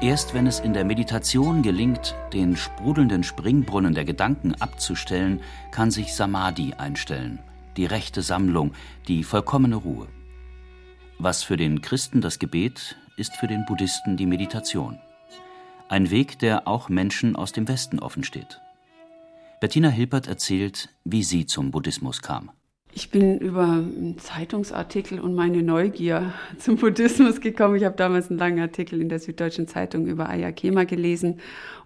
Erst 0.02 0.34
wenn 0.34 0.46
es 0.46 0.60
in 0.60 0.74
der 0.74 0.84
Meditation 0.84 1.62
gelingt, 1.62 2.14
den 2.34 2.54
sprudelnden 2.54 3.22
Springbrunnen 3.22 3.94
der 3.94 4.04
Gedanken 4.04 4.54
abzustellen, 4.60 5.40
kann 5.72 5.90
sich 5.90 6.14
Samadhi 6.14 6.74
einstellen, 6.74 7.38
die 7.78 7.86
rechte 7.86 8.20
Sammlung, 8.20 8.74
die 9.08 9.24
vollkommene 9.24 9.76
Ruhe. 9.76 10.06
Was 11.18 11.42
für 11.42 11.56
den 11.56 11.80
Christen 11.80 12.20
das 12.20 12.38
Gebet, 12.38 12.96
ist 13.16 13.34
für 13.36 13.46
den 13.46 13.64
Buddhisten 13.64 14.18
die 14.18 14.26
Meditation. 14.26 14.98
Ein 15.88 16.10
Weg, 16.10 16.38
der 16.40 16.68
auch 16.68 16.90
Menschen 16.90 17.36
aus 17.36 17.52
dem 17.52 17.68
Westen 17.68 18.00
offen 18.00 18.22
steht. 18.22 18.60
Bettina 19.60 19.90
Hilpert 19.90 20.26
erzählt, 20.26 20.88
wie 21.04 21.22
sie 21.22 21.44
zum 21.44 21.70
Buddhismus 21.70 22.22
kam. 22.22 22.50
Ich 22.94 23.10
bin 23.10 23.38
über 23.38 23.64
einen 23.64 24.16
Zeitungsartikel 24.18 25.20
und 25.20 25.34
meine 25.34 25.62
Neugier 25.62 26.32
zum 26.58 26.76
Buddhismus 26.76 27.42
gekommen. 27.42 27.76
Ich 27.76 27.84
habe 27.84 27.94
damals 27.94 28.30
einen 28.30 28.38
langen 28.38 28.58
Artikel 28.58 29.02
in 29.02 29.10
der 29.10 29.18
Süddeutschen 29.18 29.68
Zeitung 29.68 30.06
über 30.06 30.30
Ayakema 30.30 30.84
gelesen 30.84 31.40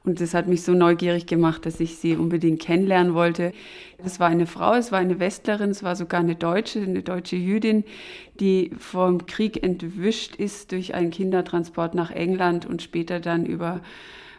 und 0.05 0.21
das 0.21 0.35
hat 0.35 0.47
mich 0.47 0.63
so 0.63 0.73
neugierig 0.73 1.27
gemacht, 1.27 1.67
dass 1.67 1.81
ich 1.81 1.97
sie 1.97 2.15
unbedingt 2.15 2.63
kennenlernen 2.63 3.13
wollte. 3.13 3.53
Es 3.99 4.21
war 4.21 4.29
eine 4.29 4.47
Frau, 4.47 4.75
es 4.75 4.93
war 4.93 5.01
eine 5.01 5.19
Westlerin, 5.19 5.71
es 5.71 5.83
war 5.83 5.97
sogar 5.97 6.21
eine 6.21 6.37
Deutsche, 6.37 6.81
eine 6.81 7.03
deutsche 7.03 7.37
Jüdin, 7.37 7.83
die 8.39 8.71
vom 8.79 9.27
Krieg 9.27 9.65
entwischt 9.65 10.37
ist 10.37 10.71
durch 10.71 10.95
einen 10.95 11.11
Kindertransport 11.11 11.97
nach 11.97 12.13
England 12.13 12.67
und 12.67 12.83
später 12.83 13.19
dann 13.19 13.45
über 13.45 13.81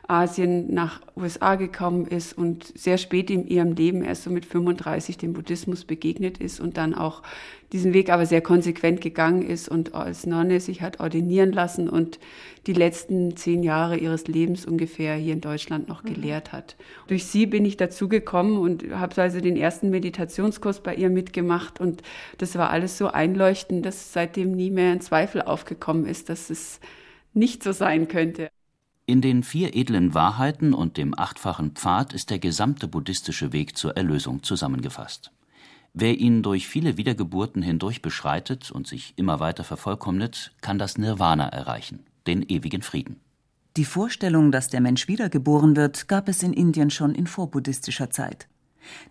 Asien 0.07 0.73
nach 0.73 1.01
USA 1.15 1.55
gekommen 1.55 2.05
ist 2.05 2.37
und 2.37 2.77
sehr 2.77 2.97
spät 2.97 3.29
in 3.29 3.47
ihrem 3.47 3.73
Leben 3.73 4.03
erst 4.03 4.23
so 4.23 4.29
mit 4.29 4.45
35 4.45 5.17
dem 5.17 5.33
Buddhismus 5.33 5.85
begegnet 5.85 6.37
ist 6.37 6.59
und 6.59 6.77
dann 6.77 6.93
auch 6.93 7.23
diesen 7.71 7.93
Weg 7.93 8.09
aber 8.09 8.25
sehr 8.25 8.41
konsequent 8.41 9.01
gegangen 9.01 9.41
ist 9.41 9.67
und 9.67 9.95
als 9.95 10.25
Nonne 10.25 10.59
sich 10.59 10.81
hat 10.81 10.99
ordinieren 10.99 11.51
lassen 11.51 11.89
und 11.89 12.19
die 12.67 12.73
letzten 12.73 13.35
zehn 13.35 13.63
Jahre 13.63 13.97
ihres 13.97 14.27
Lebens 14.27 14.65
ungefähr 14.65 15.15
hier 15.15 15.33
in 15.33 15.41
Deutschland 15.41 15.87
noch 15.87 16.03
gelehrt 16.03 16.51
hat. 16.51 16.75
Durch 17.07 17.25
sie 17.25 17.45
bin 17.45 17.65
ich 17.65 17.77
dazu 17.77 18.07
gekommen 18.07 18.57
und 18.57 18.91
habe 18.91 19.21
also 19.21 19.41
den 19.41 19.57
ersten 19.57 19.89
Meditationskurs 19.89 20.81
bei 20.81 20.95
ihr 20.95 21.09
mitgemacht 21.09 21.81
und 21.81 22.01
das 22.37 22.55
war 22.55 22.69
alles 22.69 22.97
so 22.97 23.07
einleuchtend, 23.07 23.85
dass 23.85 24.13
seitdem 24.13 24.51
nie 24.51 24.71
mehr 24.71 24.91
ein 24.91 25.01
Zweifel 25.01 25.41
aufgekommen 25.41 26.05
ist, 26.05 26.29
dass 26.29 26.49
es 26.49 26.79
nicht 27.33 27.63
so 27.63 27.71
sein 27.71 28.07
könnte. 28.07 28.49
In 29.07 29.21
den 29.21 29.43
vier 29.43 29.75
edlen 29.75 30.15
Wahrheiten 30.15 30.73
und 30.73 30.97
dem 30.97 31.17
achtfachen 31.17 31.71
Pfad 31.71 32.13
ist 32.13 32.31
der 32.31 32.39
gesamte 32.39 32.87
buddhistische 32.87 33.53
Weg 33.53 33.77
zur 33.77 33.95
Erlösung 33.95 34.41
zusammengefasst. 34.41 35.31
Wer 35.93 36.17
ihn 36.17 36.41
durch 36.41 36.67
viele 36.67 36.97
Wiedergeburten 36.97 37.61
hindurch 37.61 38.01
beschreitet 38.01 38.71
und 38.71 38.87
sich 38.87 39.13
immer 39.15 39.39
weiter 39.39 39.63
vervollkommnet, 39.63 40.53
kann 40.61 40.79
das 40.79 40.97
Nirvana 40.97 41.47
erreichen, 41.49 42.03
den 42.25 42.41
ewigen 42.41 42.81
Frieden. 42.81 43.21
Die 43.77 43.85
Vorstellung, 43.85 44.51
dass 44.51 44.69
der 44.69 44.81
Mensch 44.81 45.07
wiedergeboren 45.07 45.75
wird, 45.75 46.07
gab 46.07 46.27
es 46.27 46.41
in 46.41 46.53
Indien 46.53 46.89
schon 46.89 47.13
in 47.13 47.27
vorbuddhistischer 47.27 48.09
Zeit. 48.09 48.47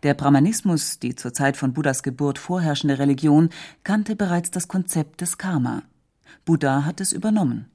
Der 0.03 0.15
Brahmanismus, 0.15 0.99
die 0.99 1.15
zur 1.15 1.33
Zeit 1.33 1.57
von 1.57 1.73
Buddhas 1.73 2.03
Geburt 2.03 2.39
vorherrschende 2.39 2.99
Religion, 2.99 3.51
kannte 3.85 4.17
bereits 4.17 4.51
das 4.51 4.67
Konzept 4.67 5.21
des 5.21 5.39
Karma. 5.39 5.83
Buddha 6.45 6.85
hat 6.85 7.01
es 7.01 7.13
übernommen. 7.13 7.71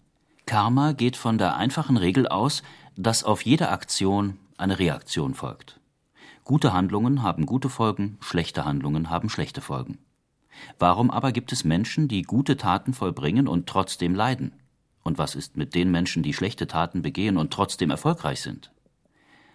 Karma 0.49 0.93
geht 0.93 1.15
von 1.15 1.37
der 1.37 1.57
einfachen 1.57 1.95
Regel 1.95 2.27
aus, 2.27 2.63
dass 2.95 3.23
auf 3.23 3.43
jede 3.43 3.69
Aktion 3.69 4.39
eine 4.57 4.79
Reaktion 4.79 5.35
folgt. 5.35 5.79
Gute 6.43 6.73
Handlungen 6.73 7.21
haben 7.21 7.45
gute 7.45 7.69
Folgen, 7.69 8.17
schlechte 8.19 8.65
Handlungen 8.65 9.11
haben 9.11 9.29
schlechte 9.29 9.61
Folgen. 9.61 9.99
Warum 10.79 11.11
aber 11.11 11.33
gibt 11.33 11.51
es 11.51 11.65
Menschen, 11.65 12.07
die 12.07 12.23
gute 12.23 12.57
Taten 12.57 12.95
vollbringen 12.95 13.47
und 13.47 13.67
trotzdem 13.67 14.15
leiden? 14.15 14.53
Und 15.03 15.19
was 15.19 15.35
ist 15.35 15.55
mit 15.55 15.75
den 15.75 15.91
Menschen, 15.91 16.23
die 16.23 16.33
schlechte 16.33 16.65
Taten 16.65 17.03
begehen 17.03 17.37
und 17.37 17.53
trotzdem 17.53 17.91
erfolgreich 17.91 18.41
sind? 18.41 18.71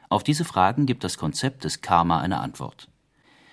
Auf 0.08 0.22
diese 0.22 0.44
Fragen 0.44 0.86
gibt 0.86 1.02
das 1.02 1.18
Konzept 1.18 1.64
des 1.64 1.80
Karma 1.80 2.20
eine 2.20 2.38
Antwort. 2.38 2.88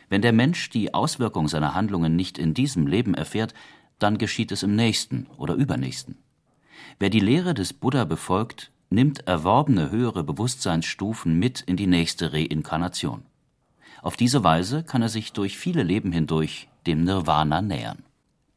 Wenn 0.10 0.22
der 0.22 0.32
Mensch 0.32 0.70
die 0.70 0.94
Auswirkung 0.94 1.48
seiner 1.48 1.74
Handlungen 1.74 2.16
nicht 2.16 2.38
in 2.38 2.54
diesem 2.54 2.86
Leben 2.86 3.16
erfährt, 3.16 3.56
dann 3.98 4.20
geschieht 4.20 4.52
es 4.52 4.62
im 4.62 4.76
nächsten 4.76 5.26
oder 5.38 5.56
übernächsten. 5.56 6.20
Wer 7.00 7.10
die 7.10 7.20
Lehre 7.20 7.54
des 7.54 7.74
Buddha 7.74 8.06
befolgt, 8.06 8.72
nimmt 8.90 9.28
erworbene 9.28 9.90
höhere 9.90 10.24
Bewusstseinsstufen 10.24 11.38
mit 11.38 11.62
in 11.62 11.78
die 11.78 11.88
nächste 11.88 12.34
Reinkarnation. 12.34 13.24
Auf 14.02 14.18
diese 14.18 14.44
Weise 14.44 14.84
kann 14.84 15.02
er 15.02 15.10
sich 15.10 15.34
durch 15.34 15.58
viele 15.58 15.84
Leben 15.84 16.12
hindurch 16.12 16.70
dem 16.88 17.04
Nirvana 17.04 17.62
nähern. 17.62 18.04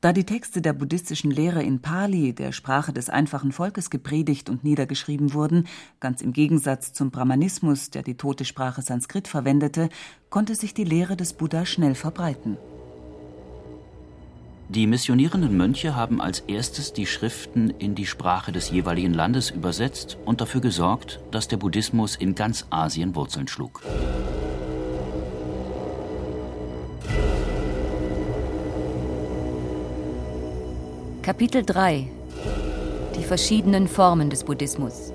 Da 0.00 0.12
die 0.12 0.24
Texte 0.24 0.60
der 0.60 0.74
buddhistischen 0.74 1.30
Lehre 1.30 1.62
in 1.62 1.80
Pali, 1.80 2.34
der 2.34 2.52
Sprache 2.52 2.92
des 2.92 3.08
einfachen 3.08 3.52
Volkes, 3.52 3.88
gepredigt 3.88 4.50
und 4.50 4.62
niedergeschrieben 4.62 5.32
wurden, 5.32 5.66
ganz 5.98 6.20
im 6.20 6.34
Gegensatz 6.34 6.92
zum 6.92 7.10
Brahmanismus, 7.10 7.88
der 7.88 8.02
die 8.02 8.18
tote 8.18 8.44
Sprache 8.44 8.82
Sanskrit 8.82 9.28
verwendete, 9.28 9.88
konnte 10.28 10.56
sich 10.56 10.74
die 10.74 10.84
Lehre 10.84 11.16
des 11.16 11.32
Buddha 11.32 11.64
schnell 11.64 11.94
verbreiten. 11.94 12.58
Die 14.74 14.88
missionierenden 14.88 15.56
Mönche 15.56 15.94
haben 15.94 16.20
als 16.20 16.40
erstes 16.40 16.92
die 16.92 17.06
Schriften 17.06 17.70
in 17.78 17.94
die 17.94 18.06
Sprache 18.06 18.50
des 18.50 18.72
jeweiligen 18.72 19.14
Landes 19.14 19.50
übersetzt 19.50 20.18
und 20.24 20.40
dafür 20.40 20.60
gesorgt, 20.60 21.20
dass 21.30 21.46
der 21.46 21.58
Buddhismus 21.58 22.16
in 22.16 22.34
ganz 22.34 22.66
Asien 22.70 23.14
Wurzeln 23.14 23.46
schlug. 23.46 23.82
Kapitel 31.22 31.64
3 31.64 32.08
Die 33.16 33.22
verschiedenen 33.22 33.86
Formen 33.86 34.28
des 34.28 34.42
Buddhismus 34.42 35.12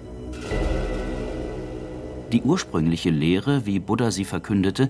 Die 2.32 2.42
ursprüngliche 2.44 3.10
Lehre, 3.10 3.66
wie 3.66 3.80
Buddha 3.80 4.12
sie 4.12 4.24
verkündete, 4.24 4.90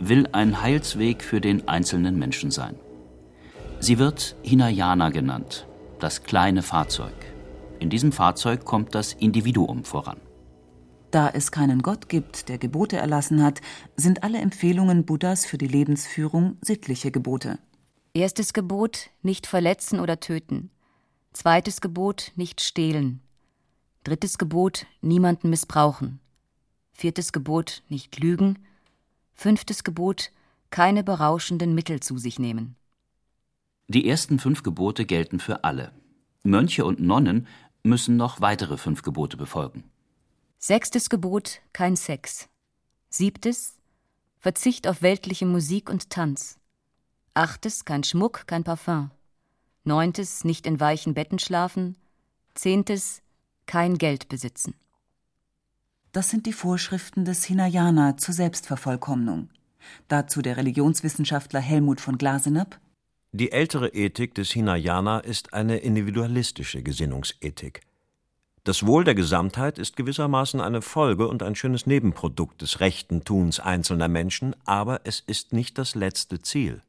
will 0.00 0.26
ein 0.32 0.60
Heilsweg 0.60 1.22
für 1.22 1.40
den 1.40 1.68
einzelnen 1.68 2.18
Menschen 2.18 2.50
sein. 2.50 2.74
Sie 3.80 3.98
wird 3.98 4.36
Hinayana 4.42 5.10
genannt, 5.10 5.66
das 6.00 6.24
kleine 6.24 6.62
Fahrzeug. 6.62 7.14
In 7.78 7.90
diesem 7.90 8.10
Fahrzeug 8.10 8.64
kommt 8.64 8.94
das 8.94 9.12
Individuum 9.12 9.84
voran. 9.84 10.20
Da 11.12 11.30
es 11.30 11.52
keinen 11.52 11.80
Gott 11.82 12.08
gibt, 12.08 12.48
der 12.48 12.58
Gebote 12.58 12.96
erlassen 12.96 13.42
hat, 13.42 13.60
sind 13.96 14.24
alle 14.24 14.38
Empfehlungen 14.38 15.06
Buddhas 15.06 15.46
für 15.46 15.58
die 15.58 15.68
Lebensführung 15.68 16.58
sittliche 16.60 17.10
Gebote. 17.10 17.58
Erstes 18.14 18.52
Gebot, 18.52 19.10
nicht 19.22 19.46
verletzen 19.46 20.00
oder 20.00 20.18
töten. 20.18 20.70
Zweites 21.32 21.80
Gebot, 21.80 22.32
nicht 22.34 22.60
stehlen. 22.60 23.20
Drittes 24.02 24.38
Gebot, 24.38 24.86
niemanden 25.02 25.50
missbrauchen. 25.50 26.18
Viertes 26.92 27.32
Gebot, 27.32 27.84
nicht 27.88 28.18
lügen. 28.18 28.58
Fünftes 29.34 29.84
Gebot, 29.84 30.32
keine 30.70 31.04
berauschenden 31.04 31.74
Mittel 31.74 32.00
zu 32.00 32.18
sich 32.18 32.40
nehmen. 32.40 32.77
Die 33.88 34.06
ersten 34.06 34.38
fünf 34.38 34.62
Gebote 34.62 35.06
gelten 35.06 35.40
für 35.40 35.64
alle. 35.64 35.92
Mönche 36.42 36.84
und 36.84 37.00
Nonnen 37.00 37.46
müssen 37.82 38.18
noch 38.18 38.42
weitere 38.42 38.76
fünf 38.76 39.00
Gebote 39.00 39.38
befolgen. 39.38 39.84
Sechstes 40.58 41.08
Gebot, 41.08 41.60
kein 41.72 41.96
Sex. 41.96 42.48
Siebtes, 43.08 43.78
Verzicht 44.40 44.86
auf 44.86 45.00
weltliche 45.00 45.46
Musik 45.46 45.88
und 45.88 46.10
Tanz. 46.10 46.58
Achtes, 47.32 47.86
kein 47.86 48.04
Schmuck, 48.04 48.46
kein 48.46 48.62
Parfum. 48.62 49.10
Neuntes, 49.84 50.44
nicht 50.44 50.66
in 50.66 50.80
weichen 50.80 51.14
Betten 51.14 51.38
schlafen. 51.38 51.96
Zehntes, 52.54 53.22
kein 53.64 53.96
Geld 53.96 54.28
besitzen. 54.28 54.74
Das 56.12 56.28
sind 56.28 56.44
die 56.44 56.52
Vorschriften 56.52 57.24
des 57.24 57.44
Hinayana 57.44 58.18
zur 58.18 58.34
Selbstvervollkommnung. 58.34 59.48
Dazu 60.08 60.42
der 60.42 60.58
Religionswissenschaftler 60.58 61.60
Helmut 61.60 62.02
von 62.02 62.18
Glasenapp. 62.18 62.78
Die 63.32 63.52
ältere 63.52 63.88
Ethik 63.88 64.34
des 64.34 64.52
Hinayana 64.52 65.18
ist 65.18 65.52
eine 65.52 65.76
individualistische 65.76 66.82
Gesinnungsethik. 66.82 67.82
Das 68.64 68.86
Wohl 68.86 69.04
der 69.04 69.14
Gesamtheit 69.14 69.78
ist 69.78 69.96
gewissermaßen 69.96 70.62
eine 70.62 70.80
Folge 70.80 71.28
und 71.28 71.42
ein 71.42 71.54
schönes 71.54 71.86
Nebenprodukt 71.86 72.62
des 72.62 72.80
rechten 72.80 73.24
Tuns 73.24 73.60
einzelner 73.60 74.08
Menschen, 74.08 74.56
aber 74.64 75.02
es 75.04 75.20
ist 75.20 75.52
nicht 75.52 75.76
das 75.76 75.94
letzte 75.94 76.40
Ziel. 76.40 76.80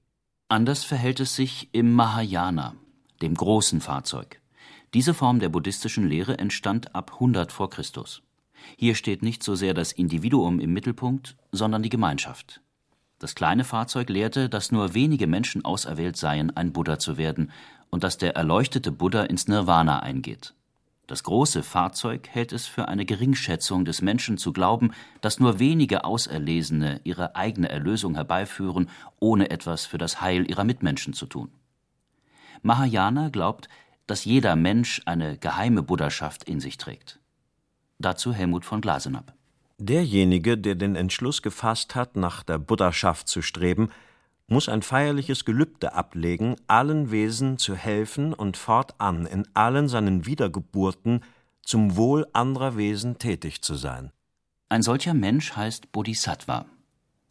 Anders 0.48 0.86
verhält 0.86 1.20
es 1.20 1.36
sich 1.36 1.68
im 1.74 1.92
Mahayana, 1.92 2.76
dem 3.22 3.36
großen 3.36 3.82
Fahrzeug. 3.82 4.40
Diese 4.94 5.14
Form 5.14 5.40
der 5.40 5.50
buddhistischen 5.50 6.08
Lehre 6.08 6.38
entstand 6.38 6.96
ab 6.96 7.12
100 7.16 7.52
vor 7.52 7.70
Christus. 7.70 8.22
Hier 8.78 8.96
steht 8.96 9.24
nicht 9.24 9.44
so 9.44 9.56
sehr 9.56 9.74
das 9.74 9.92
Individuum 9.92 10.62
im 10.62 10.72
Mittelpunkt, 10.72 11.36
sondern 11.52 11.84
die 11.84 11.90
Gemeinschaft. 11.90 12.62
Das 13.20 13.36
kleine 13.36 13.66
Fahrzeug 13.66 14.10
lehrte, 14.10 14.48
dass 14.48 14.72
nur 14.72 14.94
wenige 14.94 15.28
Menschen 15.28 15.66
auserwählt 15.66 16.16
seien, 16.16 16.56
ein 16.56 16.72
Buddha 16.72 17.00
zu 17.00 17.18
werden 17.18 17.52
und 17.90 18.04
dass 18.04 18.18
der 18.18 18.36
erleuchtete 18.36 18.92
Buddha 18.92 19.24
ins 19.24 19.48
Nirvana 19.48 20.00
eingeht. 20.00 20.54
Das 21.06 21.24
große 21.24 21.64
Fahrzeug 21.64 22.30
hält 22.30 22.54
es 22.54 22.68
für 22.68 22.88
eine 22.88 23.04
Geringschätzung 23.04 23.84
des 23.84 24.02
Menschen 24.02 24.38
zu 24.38 24.54
glauben, 24.54 24.92
dass 25.22 25.40
nur 25.40 25.60
wenige 25.60 26.06
Auserlesene 26.06 27.02
ihre 27.04 27.36
eigene 27.36 27.68
Erlösung 27.68 28.14
herbeiführen, 28.14 28.90
ohne 29.20 29.50
etwas 29.50 29.86
für 29.86 29.98
das 29.98 30.22
Heil 30.22 30.50
ihrer 30.50 30.64
Mitmenschen 30.64 31.14
zu 31.14 31.26
tun. 31.26 31.52
Mahayana 32.62 33.30
glaubt, 33.30 33.70
dass 34.06 34.24
jeder 34.24 34.56
Mensch 34.56 35.02
eine 35.06 35.38
geheime 35.38 35.82
Buddhaschaft 35.82 36.44
in 36.44 36.60
sich 36.60 36.78
trägt. 36.78 37.20
Dazu 37.98 38.32
Helmut 38.32 38.64
von 38.64 38.80
Glasenapp. 38.80 39.34
Derjenige, 39.82 40.58
der 40.58 40.76
den 40.76 40.98
Entschluss 40.98 41.42
gefasst 41.42 41.96
hat, 41.96 42.18
nach 42.18 42.44
der 42.44 42.58
Buddhaschaft 42.58 43.30
zu 43.30 43.42
streben, 43.42 43.90
muss 44.48 44.68
ein 44.68 44.82
feierliches 44.82 45.46
Gelübde 45.46 45.94
ablegen, 45.94 46.58
allen 46.68 47.12
Wesen 47.12 47.58
zu 47.58 47.76
helfen 47.76 48.34
und 48.34 48.58
fortan 48.58 49.26
in 49.26 49.48
allen 49.54 49.88
seinen 49.88 50.26
Wiedergeburten 50.26 51.22
zum 51.62 51.96
Wohl 51.96 52.28
anderer 52.34 52.76
Wesen 52.76 53.20
tätig 53.20 53.62
zu 53.62 53.76
sein. 53.76 54.12
Ein 54.68 54.82
solcher 54.82 55.14
Mensch 55.14 55.56
heißt 55.56 55.94
Bodhisattva. 55.94 56.66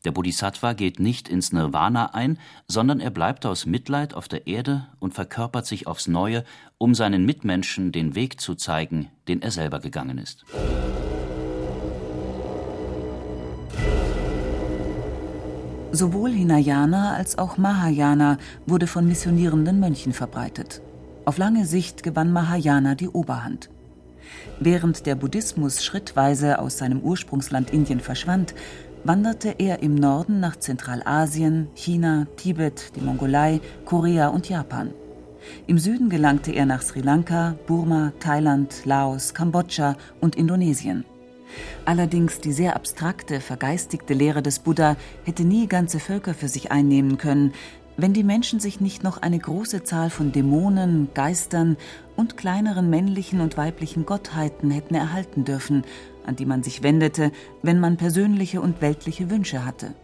Der 0.07 0.12
Bodhisattva 0.12 0.73
geht 0.73 1.00
nicht 1.00 1.28
ins 1.28 1.52
Nirvana 1.52 2.14
ein, 2.14 2.38
sondern 2.67 3.00
er 3.00 3.11
bleibt 3.11 3.45
aus 3.45 3.67
Mitleid 3.67 4.14
auf 4.14 4.26
der 4.26 4.47
Erde 4.47 4.87
und 5.00 5.12
verkörpert 5.12 5.67
sich 5.67 5.87
aufs 5.87 6.07
Neue, 6.09 6.45
um 6.78 6.95
seinen 6.95 7.26
Mitmenschen 7.26 7.93
den 7.93 8.14
Weg 8.14 8.40
zu 8.40 8.55
zeigen, 8.55 9.11
den 9.26 9.43
er 9.43 9.50
selber 9.50 9.81
gegangen 9.81 10.17
ist. 10.17 10.47
Sowohl 15.90 16.33
Hinayana 16.33 17.14
als 17.14 17.38
auch 17.38 17.57
Mahayana 17.57 18.37
wurde 18.66 18.87
von 18.87 19.09
missionierenden 19.09 19.80
Mönchen 19.80 20.12
verbreitet. 20.12 20.83
Auf 21.25 21.38
lange 21.38 21.64
Sicht 21.64 22.02
gewann 22.02 22.30
Mahayana 22.30 22.95
die 22.95 23.09
Oberhand. 23.09 23.71
Während 24.61 25.07
der 25.07 25.14
Buddhismus 25.14 25.83
schrittweise 25.83 26.59
aus 26.59 26.76
seinem 26.76 27.00
Ursprungsland 27.00 27.71
Indien 27.71 28.00
verschwand, 28.00 28.54
wanderte 29.04 29.54
er 29.59 29.83
im 29.83 29.95
Norden 29.95 30.40
nach 30.40 30.57
Zentralasien, 30.57 31.68
China, 31.75 32.26
Tibet, 32.37 32.92
die 32.95 33.00
Mongolei, 33.00 33.61
Korea 33.87 34.28
und 34.28 34.47
Japan. 34.49 34.90
Im 35.66 35.78
Süden 35.78 36.11
gelangte 36.11 36.52
er 36.52 36.66
nach 36.66 36.83
Sri 36.83 37.00
Lanka, 37.00 37.54
Burma, 37.66 38.12
Thailand, 38.21 38.85
Laos, 38.85 39.33
Kambodscha 39.33 39.97
und 40.21 40.37
Indonesien. 40.37 41.07
Allerdings 41.85 42.40
die 42.40 42.52
sehr 42.52 42.76
abstrakte, 42.76 43.40
vergeistigte 43.40 44.14
Lehre 44.14 44.43
des 44.43 44.59
Buddha 44.59 44.96
hätte 45.25 45.44
nie 45.44 45.66
ganze 45.66 46.01
Völker 46.01 46.35
für 46.35 46.49
sich 46.49 46.70
einnehmen 46.70 47.18
können, 47.18 47.53
wenn 47.96 48.12
die 48.12 48.23
Menschen 48.23 48.61
sich 48.61 48.81
nicht 48.81 49.03
noch 49.03 49.18
eine 49.18 49.38
große 49.40 49.83
Zahl 49.83 50.09
von 50.09 50.31
Dämonen, 50.31 51.09
Geistern 51.14 51.77
und 52.14 52.37
kleineren 52.37 52.88
männlichen 52.88 53.40
und 53.40 53.57
weiblichen 53.57 54.07
Gottheiten 54.07 54.70
hätten 54.70 54.94
erhalten 54.94 55.44
dürfen, 55.44 55.83
an 56.25 56.37
die 56.37 56.46
man 56.46 56.62
sich 56.62 56.85
wendete, 56.85 57.33
wenn 57.62 57.81
man 57.81 57.96
persönliche 57.96 58.61
und 58.61 58.81
weltliche 58.81 59.31
Wünsche 59.31 59.64
hatte. 59.64 59.94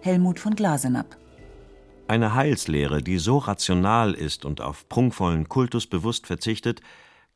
Helmut 0.00 0.40
von 0.40 0.56
Glasenapp. 0.56 1.16
Eine 2.08 2.34
Heilslehre, 2.34 3.02
die 3.02 3.18
so 3.18 3.38
rational 3.38 4.14
ist 4.14 4.44
und 4.44 4.60
auf 4.60 4.88
prunkvollen 4.88 5.48
Kultus 5.48 5.86
bewusst 5.86 6.26
verzichtet, 6.26 6.80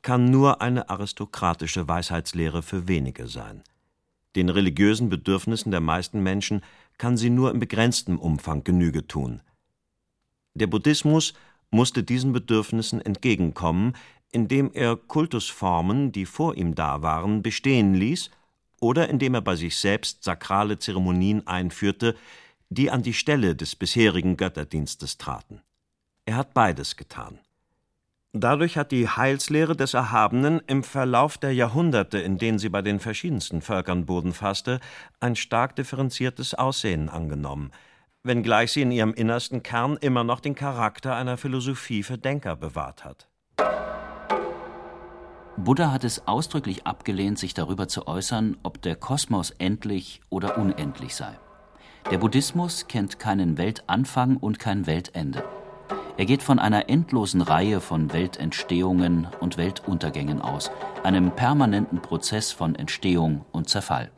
kann 0.02 0.30
nur 0.30 0.60
eine 0.62 0.88
aristokratische 0.88 1.88
Weisheitslehre 1.88 2.62
für 2.62 2.88
wenige 2.88 3.26
sein. 3.26 3.62
Den 4.36 4.48
religiösen 4.48 5.08
Bedürfnissen 5.08 5.70
der 5.70 5.80
meisten 5.80 6.22
Menschen 6.22 6.62
kann 6.98 7.16
sie 7.16 7.30
nur 7.30 7.50
in 7.50 7.58
begrenztem 7.58 8.18
Umfang 8.18 8.64
Genüge 8.64 9.06
tun. 9.06 9.42
Der 10.54 10.66
Buddhismus 10.66 11.34
musste 11.70 12.02
diesen 12.02 12.32
Bedürfnissen 12.32 13.00
entgegenkommen, 13.00 13.94
indem 14.32 14.70
er 14.72 14.96
Kultusformen, 14.96 16.12
die 16.12 16.26
vor 16.26 16.56
ihm 16.56 16.74
da 16.74 17.02
waren, 17.02 17.42
bestehen 17.42 17.94
ließ 17.94 18.30
oder 18.80 19.08
indem 19.08 19.34
er 19.34 19.40
bei 19.40 19.56
sich 19.56 19.76
selbst 19.76 20.24
sakrale 20.24 20.78
Zeremonien 20.78 21.46
einführte, 21.46 22.16
die 22.68 22.90
an 22.90 23.02
die 23.02 23.14
Stelle 23.14 23.56
des 23.56 23.74
bisherigen 23.74 24.36
Götterdienstes 24.36 25.18
traten. 25.18 25.60
Er 26.24 26.36
hat 26.36 26.54
beides 26.54 26.96
getan. 26.96 27.38
Dadurch 28.32 28.76
hat 28.76 28.92
die 28.92 29.08
Heilslehre 29.08 29.74
des 29.74 29.92
Erhabenen 29.94 30.60
im 30.68 30.84
Verlauf 30.84 31.36
der 31.36 31.52
Jahrhunderte, 31.52 32.18
in 32.18 32.38
denen 32.38 32.60
sie 32.60 32.68
bei 32.68 32.80
den 32.80 33.00
verschiedensten 33.00 33.60
Völkern 33.60 34.06
Boden 34.06 34.32
fasste, 34.32 34.78
ein 35.18 35.34
stark 35.34 35.74
differenziertes 35.74 36.54
Aussehen 36.54 37.08
angenommen, 37.08 37.72
wenngleich 38.22 38.70
sie 38.70 38.82
in 38.82 38.92
ihrem 38.92 39.14
innersten 39.14 39.64
Kern 39.64 39.96
immer 40.00 40.22
noch 40.22 40.38
den 40.38 40.54
Charakter 40.54 41.16
einer 41.16 41.38
Philosophie 41.38 42.04
für 42.04 42.18
Denker 42.18 42.54
bewahrt 42.54 43.04
hat. 43.04 43.28
Buddha 45.56 45.90
hat 45.90 46.04
es 46.04 46.28
ausdrücklich 46.28 46.86
abgelehnt, 46.86 47.36
sich 47.36 47.52
darüber 47.52 47.88
zu 47.88 48.06
äußern, 48.06 48.56
ob 48.62 48.80
der 48.80 48.94
Kosmos 48.94 49.50
endlich 49.58 50.20
oder 50.30 50.56
unendlich 50.56 51.16
sei. 51.16 51.36
Der 52.12 52.18
Buddhismus 52.18 52.86
kennt 52.86 53.18
keinen 53.18 53.58
Weltanfang 53.58 54.36
und 54.36 54.60
kein 54.60 54.86
Weltende. 54.86 55.42
Er 56.20 56.26
geht 56.26 56.42
von 56.42 56.58
einer 56.58 56.90
endlosen 56.90 57.40
Reihe 57.40 57.80
von 57.80 58.12
Weltentstehungen 58.12 59.26
und 59.40 59.56
Weltuntergängen 59.56 60.42
aus, 60.42 60.70
einem 61.02 61.30
permanenten 61.30 62.02
Prozess 62.02 62.52
von 62.52 62.74
Entstehung 62.74 63.46
und 63.52 63.70
Zerfall. 63.70 64.10